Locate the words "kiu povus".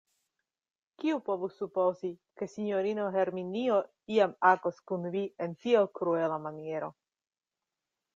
1.01-1.57